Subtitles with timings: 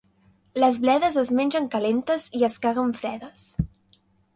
[0.63, 3.51] Les bledes es mengen calentes i es caguen fredes.